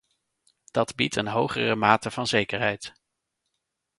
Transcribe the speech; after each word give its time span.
Dat 0.71 0.95
biedt 0.95 1.15
een 1.15 1.27
hogere 1.27 1.75
mate 1.75 2.11
van 2.11 2.27
zekerheid. 2.27 2.93